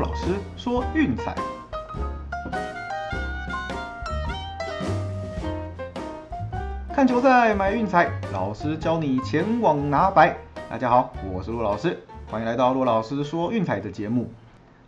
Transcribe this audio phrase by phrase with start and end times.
[0.00, 1.34] 老师说运彩，
[6.90, 10.34] 看球赛买运彩，老师教你前往拿白。
[10.70, 14.32] 大家好，我是陆老师，欢迎来到陆老师说运彩的节目。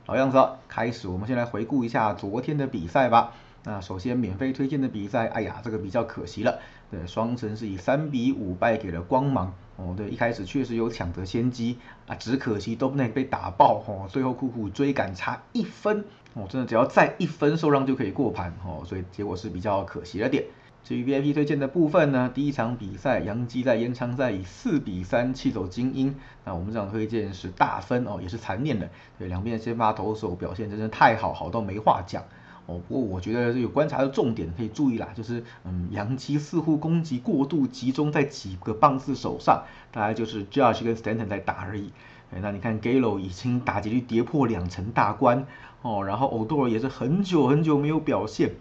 [0.07, 3.33] 老样子，开始我们先来回顾一下昨天的比赛吧。
[3.65, 6.59] 那首先免费推荐的比赛，哎呀，这个比较可惜了。
[6.91, 9.55] 对，双城是以三比五败给了光芒。
[9.77, 13.83] 哦，对，一开始确实有抢得先机啊，只可惜都不能被打爆。
[13.87, 16.05] 哦，最后苦苦追赶差一分。
[16.35, 18.53] 哦，真的只要再一分受让就可以过盘。
[18.65, 20.45] 哦，所以结果是比较可惜了点。
[20.83, 26.17] 至于 VIP 推荐的部分呢，第一场比赛，杨基在延长赛以四比三气走精英。
[26.45, 28.91] 那我们这场推荐是大分哦，也是残念的。
[29.19, 32.25] 对，两边的先发投手表现真的太好，好到没话讲。
[32.67, 41.91] 哦，不过我觉得这有观察的重点可以注意啦，就是嗯，杨基似乎攻击过度集中在几个棒子手上，大概就是 Judge 跟 Stanton 在打而已。
[42.33, 45.45] 哎，那你看 Gallo 已经打击率跌破两成大关
[45.83, 48.53] 哦，然后 Odor 也是很久很久没有表现。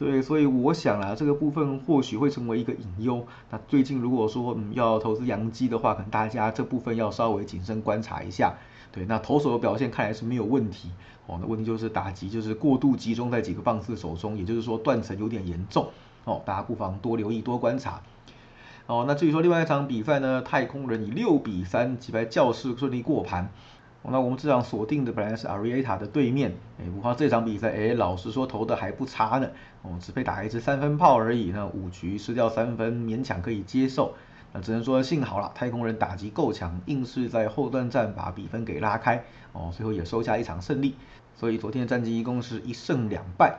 [0.00, 3.22] 对，所以我想啊，这个部分或许会成为一个隐忧。
[3.50, 8.54] 那最近如果说嗯要投资洋基的话，可能大家这部分要稍微谨慎观察一下。
[8.92, 10.88] 对，那投手的表现看来是没有问题
[11.26, 15.90] 哦，那问题就是打击就是过度集中在几个棒次手中，也就是说断层有点严重
[16.24, 18.00] 哦，大家不妨多留意多观察。
[18.86, 23.50] 哦，那至于说另外一场比赛呢，太空人以六比三击败教士顺利过盘。
[24.02, 29.48] 那我们这场锁定的本来是阿瑞埃塔的对面，哎，不过这场比赛，哎，老实说投的还不差呢，
[29.82, 34.14] 哦，只被打一支三分炮而已，呢五局失掉三分，勉强可以接受，
[34.52, 40.96] 那只能说幸好了，太空人打击够强，硬是在后段战把比分给拉开，哦，最后也收下一场胜利，
[41.34, 43.58] 所以昨天的战绩一共是一胜两败。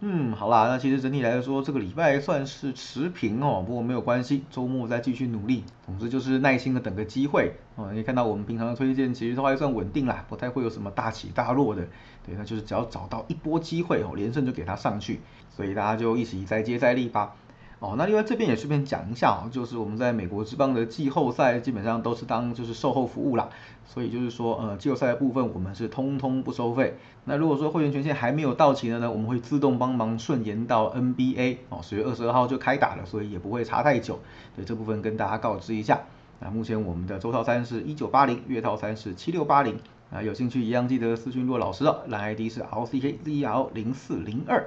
[0.00, 5.64] 嗯，好啦，那其实整体来说，这个礼拜算是持平哦，不过没有关系，周末再继续努力。
[5.86, 7.90] 总之就是耐心的等个机会哦。
[7.94, 11.82] 你看到我们平常的推荐，其实都还算稳定啦，不太会有什么大起大落的。
[12.26, 15.20] 对，那就是只要找到一波机会哦，连胜就给它上去。
[15.48, 17.34] 所以大家就一起再接再厉吧。
[17.78, 23.50] 哦，那另外这边也顺便讲一下哦，就是我们在美国之邦的季后赛基本上都是当就是售后服务啦，
[23.84, 26.96] 所以就是说呃季后赛的部分我们是通通不收费。
[27.24, 34.20] 那如果说会员权限还没有到期的呢，我们会自动帮忙顺延到 NBA 哦，十月二十二号就开打了，所以也不会差太久。
[34.54, 36.00] 对这部分跟大家告知一下。
[36.40, 39.78] 那目前我们的周套餐是一九八零，月套餐是七六八零。
[40.10, 44.64] 啊，有兴趣一样记得私讯骆老师哦，蓝 ID 是 LCKZL 零四零二。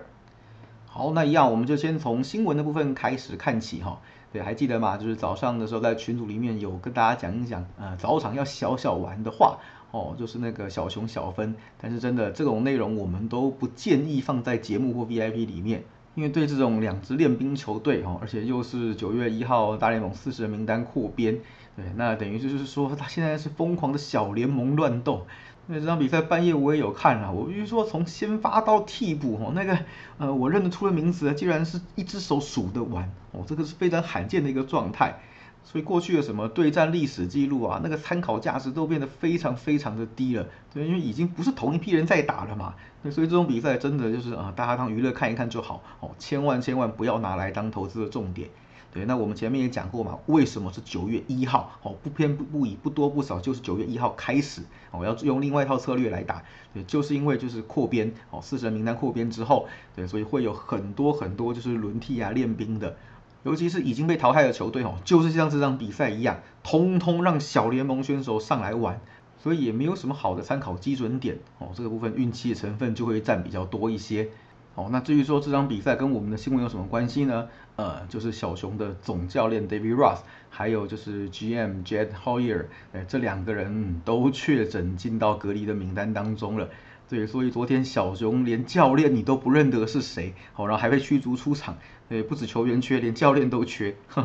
[0.91, 4.01] 好，那一样我们就先从新闻的部分开始看起哈。
[4.33, 4.97] 对，还记得吗？
[4.97, 9.59] 就是早上的时候在群组里面有跟大家讲一讲，呃，早场要小小玩的话，
[9.91, 11.55] 哦，就是那个小熊小分。
[11.79, 15.83] 但是真的这种内容我们都不建议放在节目或 VIP 里面，
[16.15, 21.37] 因为对这种两支练兵球队哈，而且又是九月一号大联盟四十人名单扩编，
[21.75, 25.27] 对，那等于就是说他现在是疯狂的小联盟乱斗。
[25.71, 29.77] 那这场比赛半夜我也有看啊，我比如说从先发到替补哦，那个
[30.17, 35.19] 呃我认得出的名字，竟然是一只手数得完哦，这个是非常罕见的一个状态。
[35.63, 42.73] 所以过去的什么对战历史记录啊，那个参考价值都变得非常非常的低了，对，因为已经不是同一批人在打了嘛。
[43.03, 48.49] 那所以这种比赛真的就是啊，大家当娱乐看一看就好哦，千万千万不要拿来当投资的重点。
[48.91, 51.77] 对，那我们前面也讲过嘛，为什么是九月一号？
[51.83, 56.43] 哦，不偏不不倚，不多不少，就是九月一号开始，哦，要用另外一套策略来打。
[56.73, 62.97] 对，就是因为就是扩编，哦，四神名单扩编之后，对，所以会有很多很多就是轮替啊、练兵的，
[63.43, 68.99] 尤其是已经被淘汰的球队，哦，就是像这场比赛一样，通通让小联盟选手上来玩，
[69.37, 74.29] 所以也没有什么好的参考基准点，哦，这个部分运气的成分就会占比较多一些。
[74.75, 77.49] 哦，那至于说这场比赛跟我们的新闻有什么关系呢？
[77.75, 80.19] 呃，就是小熊的总教练 David Ross，
[80.49, 86.69] 还有就是 GM Jed Hoyer，哎，这两个人都确诊进到隔离的名单当中了。
[87.09, 91.77] 对，所以昨天小熊连教练你都不认得是谁，好，然后还被驱逐出场。
[92.07, 93.95] 对，不止球员缺，连教练都缺。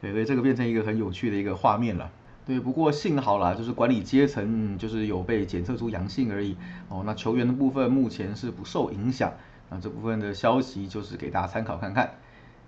[0.00, 2.10] 对对，这个变成一个很有趣的一个画面了。
[2.46, 6.56] 对，不过幸好啦，就是管理阶层就是有被检测出阳性而已。
[6.88, 9.32] 哦，那球员的部分目前是不受影响。
[9.72, 12.14] 那这部分的消息就是给大家参考看看。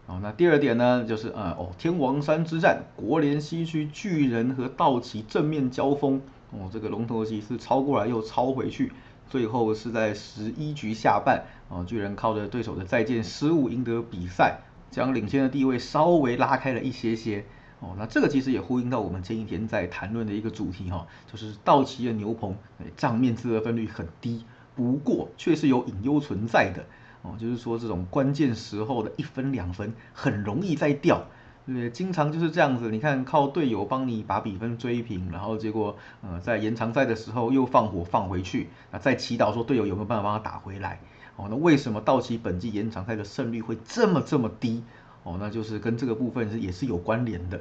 [0.07, 6.21] 哦，那第二点呢，就是呃哦，天王山之战，国联西区巨人和道奇正面交锋，
[6.51, 8.93] 哦，这个龙头骑士超过来又超回去，
[9.29, 14.61] 最后是在十一局下半，哦，巨人靠着对手的再见失误赢得比赛，
[14.91, 17.45] 将领先的地位稍微拉开了一些些。
[17.81, 22.57] 哦，那这个其实也呼应到我们前一天在谈论的一个主题哈，就是道奇的牛棚
[22.97, 24.45] 账面自得分率很低。
[24.75, 26.85] 不过，却是有隐忧存在的
[27.23, 31.27] 哦，就是说这种关键时候的一分两分很容易再掉，
[31.67, 32.91] 对，经常就是这样子。
[32.91, 41.01] 你看，靠队友帮你把比分追平，然后结果，呃，在延长赛的时候又放火放回去，那再祈祷说队友有没有办法帮他打回来。
[41.37, 44.85] 哦，那为什么道奇本季延长赛的胜率会这么这么低？
[45.23, 47.61] 哦，那就是跟这个部分是也是有关联的。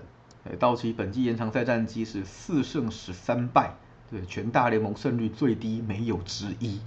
[0.60, 3.76] 道奇本季延长赛战绩是四胜十三败，
[4.12, 6.82] 对，全大联盟胜率最低没有之一。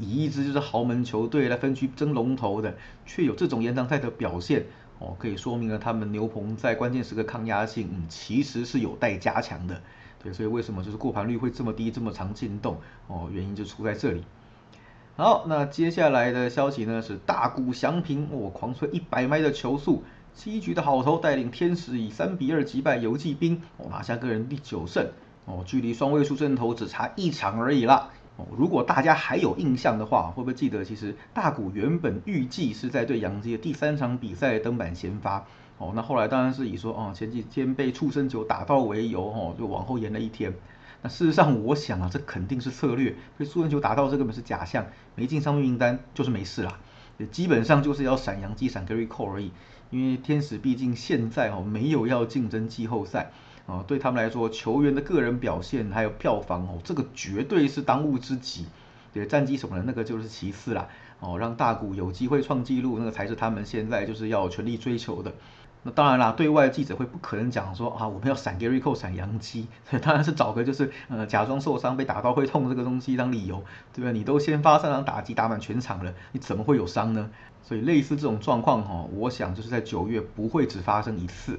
[0.00, 2.74] 以一支就是豪门球队来分区争龙头的，
[3.04, 4.66] 却有这种延长赛的表现。
[4.98, 9.82] 哦，可以说明了他们牛棚在关键时刻抗压性，嗯，其实是有待加强的。
[10.22, 12.78] 对，所以为什么就是过盘率会这么低，这么长进动？
[13.06, 14.24] 哦，原因就出在这里。
[15.16, 20.02] 好，那接下来的消息呢是大谷翔平，哦，狂吹一百迈的球速，
[20.32, 25.06] 七局的好投带领天使以三比二击败游击兵，哦，拿下个人第九胜，
[25.44, 28.10] 哦，距离双位数胜投只差一场而已啦。
[28.36, 35.46] 哦，如果大家还有印象的话，会不会记得其实大谷原本预计是在对洋基的第三场比赛登板先发？
[35.78, 40.54] 哦，那后来当然是以说哦前几天被触身球打到为由，哦就往后延了一天。
[41.02, 46.78] 那事实上我想啊，这肯定是策略，被触身球打到这根本是假象，没进伤病名单就是没事啦。
[47.30, 49.50] 基本上就是要闪洋基闪 Gary Cole 而已，
[49.90, 53.30] 因为天使毕竟现在哦没有要竞争季后赛。
[53.66, 58.66] 哦，对他们来说，球员的个人表现还有票房哦，这个绝对是当务之急。
[59.12, 60.88] 对，战绩什么的，那个就是其次啦。
[61.18, 65.32] 哦，让大谷有机会创纪录，那个才是他们现在就是要全力追求的。
[65.82, 69.66] 那当然啦，对外记者会不可能讲说啊，我们要闪 Gary Cole 闪杨基，
[70.02, 73.64] 当然是找个就是呃假装受伤被打到会痛这个东西当理由，
[73.94, 74.12] 对不对？
[74.12, 77.30] 你都先发三场打击打满全场了，你怎么会有伤呢？
[77.62, 81.58] 所以类似这种状况哈，我想就是在九月不会只发生一次。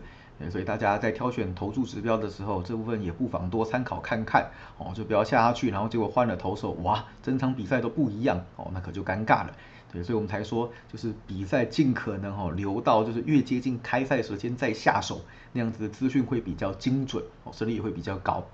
[0.52, 9.52] 所以大家在挑选投注指标的时候，这部分也不妨多参考看看哦，就不要下下去，然后结果换了投手，哇，整场比赛都不一样哦，那可就尴尬了。
[9.92, 15.22] 对，所以我们才说，就是比赛尽可能哦留到就是越接近开赛时间再下手，
[15.54, 18.46] 那样子的资讯会比较精准哦，胜率也会比较高。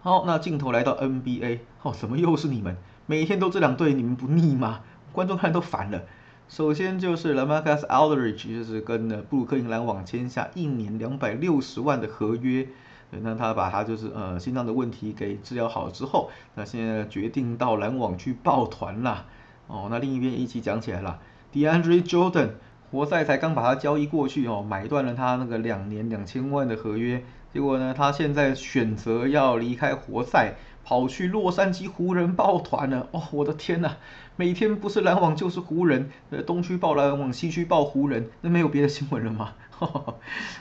[0.00, 2.76] 好，那镜头来到 NBA，哦，怎么又是你们？
[3.06, 4.80] 每天都这两队，你们不腻吗？
[5.12, 6.02] 观众看都烦了。
[6.48, 12.66] 首先就是 Lamarcus Aldridge，就是跟呢布鲁克林篮网签下一年两百六十万的合约。
[13.10, 19.26] 那他把他就是呃心脏的问题给治疗好之后，那现在决定到篮网去抱团啦。
[19.68, 21.20] 哦，那另一边一起讲起来了
[21.52, 22.50] ，DeAndre Jordan，
[22.90, 27.22] 活塞才刚把他交易过去哦，买断了他那个两年两千万的合约。
[27.52, 30.54] 结果呢，他现在选择要离开活塞。
[30.86, 33.20] 跑去洛杉矶湖人抱团了哦！
[33.32, 33.96] 我的天呐，
[34.36, 39.54] 每天不是篮网就是湖人，呃，东区抱篮网，西区抱湖人，那没有别的新闻了吗？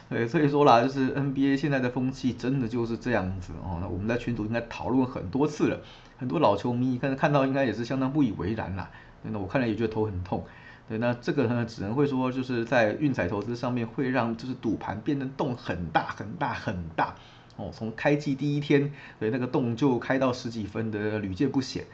[0.10, 3.78] 对，所以说啦，就是 NBA 现在的风气真的就是这样子哦。
[3.80, 5.80] 那我们在群组应该讨论很多次了，
[6.18, 8.90] 很多老球迷看看到应该也是相当不以为然啦。
[9.22, 10.44] 那我看了也觉得头很痛。
[10.90, 17.14] 对，那这个呢，只能会说就是在运彩投资上面会让就是赌盘变得洞很大很大很大。
[17.58, 21.86] 哦，从开季第一天，对那个洞就开到十几分的屡见不鲜。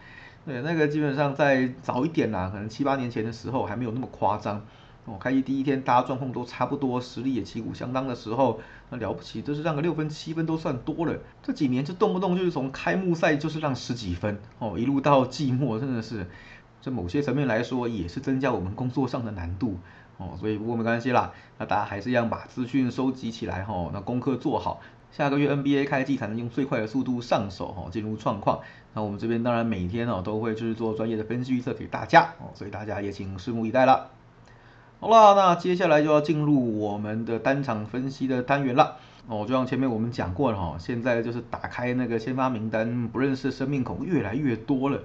[0.45, 4.65] 对，那个基本上在早一点啦，可能七八年前的时候还没有那么夸张。
[5.05, 8.59] 哦，开季第一天大家状况都差不多，实力也旗鼓相当的时候，
[8.91, 11.17] 那了不起，就是让个六分七分都算多了。
[11.41, 16.27] 这几年就动不动就是从开幕赛就是让十几分，哦，一路到季末，真的是，
[16.81, 19.79] 这某些层面来说也是增加我们工作上的难度。
[20.17, 24.81] 哦，所以不过没关系啦，那大家还是一样把资讯收集起来，哈，那功课做好。
[25.11, 28.61] 下个月 NBA 开季才能用最快的速度上手哈，进入状况。
[28.93, 34.09] 那我们这边当然每天哦都会就是做专业的分析预测给大家哦，所以大家也请拭目以待了。
[35.01, 39.45] 好了，那接下来就要进入我们的单场分析的单元了哦。
[39.47, 44.99] 就像前面我们讲过了哈，现在就是打开那个先发名单，不认识生命孔越来越多了。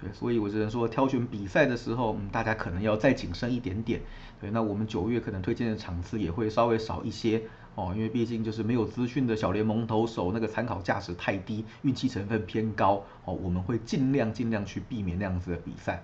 [0.00, 4.00] 对，所以我只能说挑选比赛的时候，嗯，大家可能要再谨慎一点点。
[4.40, 7.42] 对，那我们九月可能推荐的场次也会稍微少一些。
[7.74, 13.02] 哦，因为毕竟就是没有资讯的小联盟投手，那个参考价值太低，运气成分偏高。
[13.24, 16.02] 哦，我们会尽量尽量去避免那样子的比赛。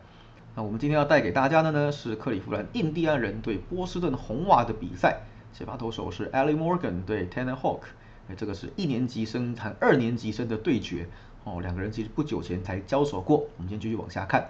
[0.54, 5.20] 那我们今天要带给大家的呢是克利夫兰印第安人对波士顿红袜的比赛。
[5.52, 7.80] 先发投手是 a l l i Morgan 对 Tanner Hawk，
[8.28, 11.06] 哎，这个是一年级生和二年级生的对决。
[11.44, 13.46] 哦，两个人其实不久前才交手过。
[13.56, 14.48] 我们先继续往下看。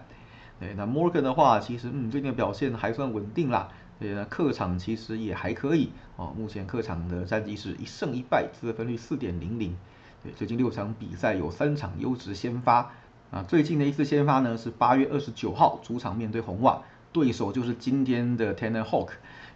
[0.60, 3.68] 对，那 Morgan 的话，其实嗯最近的表现还算稳定啦。
[3.98, 6.32] 对，那客场其实也还可以哦。
[6.36, 9.76] 目前客场的战绩是一胜一败，得分率四点零零。
[10.22, 12.92] 对，最近六场比赛有三场优质先发。
[13.30, 16.80] 啊，最近的一次先发呢是八月二十九号主场面对红袜，
[17.12, 19.10] 对手就是今天的 Tanner Hawk。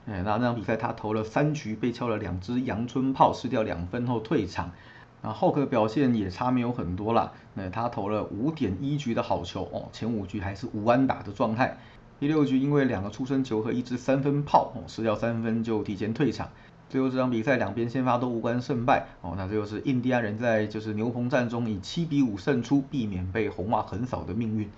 [0.06, 4.72] 哎，那那场比赛他投了三局，被敲了两支阳春炮，失掉两分后退场。
[5.22, 7.32] 那 Hawk 的表现也差没有很多啦。
[7.54, 11.78] 那他投了五点一局的好球哦，前五局还是无安打的状态。
[12.22, 16.48] 第六局因为两个出生球和一支三分炮哦，失掉三分就提前退场。
[16.88, 24.70] 最后这场比赛两边先发都无关胜败哦，那最后是印第安人在就是牛棚战中以七比五胜出，避免被红袜横扫的命运。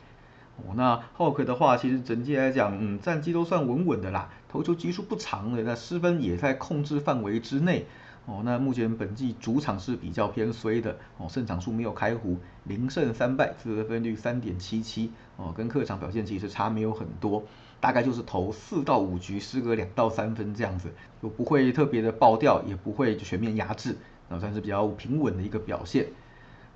[0.57, 7.85] 哦，那 Hawk 的话，其实整体来讲，嗯，战绩都算稳稳的啦，投球局数不长的，那失分也在控制范围之内。
[8.27, 17.45] 哦，那目前本季主场是比较偏衰的，哦，胜场数没有开胡，零胜三败，自得分率三点七七，哦，跟客场表现其实差没有很多，
[17.81, 20.91] 大概就是投四到五局失个两到三分这样子，
[21.23, 23.99] 就不会特别的爆掉，也不会全面压制，
[24.31, 26.07] 那算是比较平稳的一个表现。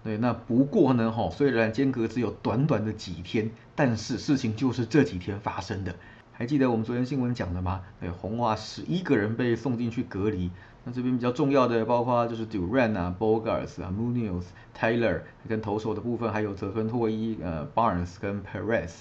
[0.05, 5.95] 对，那不过呢，哈，虽然间隔只有短短的几天，但是事情就是这几天发生的。
[6.33, 7.83] 还记得我们昨天新闻讲的吗？
[7.99, 10.51] 对，红袜十一个人被送进去隔离。
[10.93, 14.45] 这边比较重要的，包括就是 Duran 啊、Bogarts 啊、Munoz、
[14.79, 19.01] Taylor，跟投手的部分，还有泽芬托伊、呃 Barnes 跟 Perez。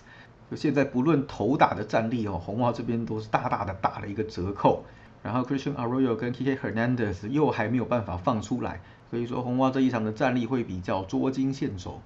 [0.49, 4.83] 就现在不论投打的战力哦，红袜这边都是大大的打了一个折扣。
[5.23, 8.79] 然后 Christian Arroyo 跟 Kike Hernandez 又还没有办法放出来，
[9.09, 11.99] 所以说红袜这一场的战力会比较捉襟见肘。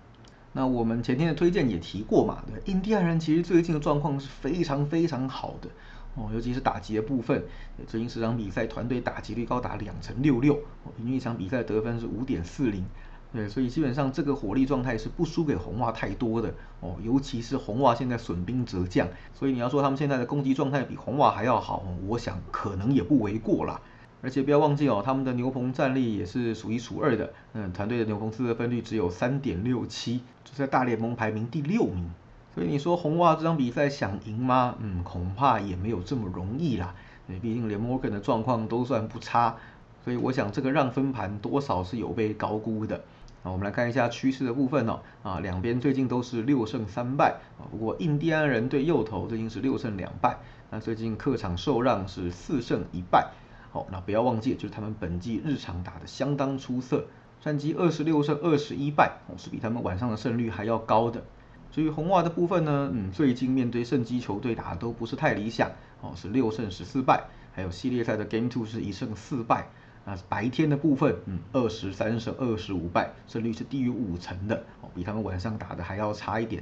[0.54, 5.70] 那我们前天的推荐也提过嘛，对，印第安人其实最近的状况是非常非常好的
[6.16, 7.44] 哦，尤其是打击的部分，
[7.88, 10.60] 最近十场比赛团队打击率高达两成六六，
[10.98, 12.86] 平均一场比赛得分是五点四零，
[13.32, 23.80] 对，所以基本上这个火力状态是不输给红袜太多的哦，尤其是红袜现在损兵折将，所以你要说他们现在的攻击状态比红袜还要好，我想可能也不为过啦。
[24.24, 27.34] 而且不要忘记哦，他们的牛棚战力也是数一数二的。
[27.54, 32.08] 嗯，团队的牛棚四得分率只有三点六七，就在大联盟排名第六名。
[32.54, 34.76] 所以你说红袜这场比赛想赢吗？
[34.80, 36.94] 嗯，恐怕也没有这么容易啦。
[37.28, 39.56] 对，毕竟连 Morgan 的状况都算不差，
[40.04, 42.98] 所以我想这个让分盘多少是有被高估的。
[43.44, 45.00] 啊，我们来看一下趋势的部分哦。
[45.24, 47.64] 啊，两边最近都是六胜三败啊。
[47.72, 50.38] 不过印第安人对右投最近是六胜两败，
[50.70, 53.32] 那最近客场受让是四胜一败。
[53.72, 57.06] 好，那不要忘记，就是他们本季日常打得相当出色，
[57.40, 61.24] 战绩二十六胜二十一败，哦，是比他们晚上的胜率还要高的。
[61.72, 67.24] 至于红袜的部分呢，嗯，最近面对胜机球队打的都不是太理想，哦，是六胜十四败，
[67.54, 69.68] 还有系列赛的 Game Two 是一胜四败。
[70.04, 76.62] 那白天的部分，嗯，二十三胜二十五败，胜率是低于五成的，哦，比他们晚上打的还要差一点。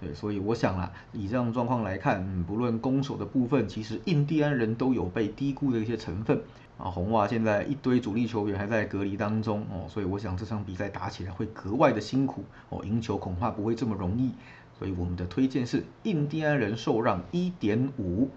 [0.00, 6.40] 对，所以我想啦，以这样状况来看，嗯，不论攻守的部分，其实印第安人都有被低估的一些成分。
[6.78, 14.32] 啊，红袜现在一堆主力球员还在隔离当中哦，所以我想这场比赛打起来会格外的辛苦哦，赢球恐怕不会这么容易。
[14.78, 18.28] 所以我们的推荐是印第安人受让一点五。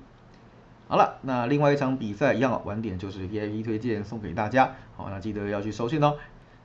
[0.87, 4.73] 好了，那另外一场比赛一样，晚点就是 VIP 推荐送给大家。
[4.95, 6.15] 好，那记得要去收信哦。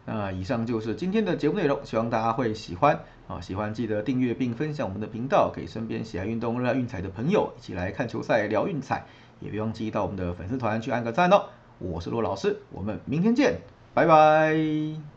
[0.06, 3.40] 那以上就是今天的节目内容，希望大家会喜欢啊！
[3.40, 9.06] 喜欢记得订阅并分享我们的频道，给身边喜爱运动、热爱运彩的朋友一起来看球赛、聊运彩，
[9.40, 11.46] 也别忘记到我们的粉丝团去按个赞哦！
[11.78, 13.60] 我是骆老师，我们明天见，
[13.92, 15.13] 拜拜。